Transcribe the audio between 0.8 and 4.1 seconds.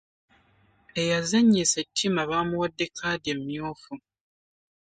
Eyazannyisiza ettima bamuwadde kaddi emyufu.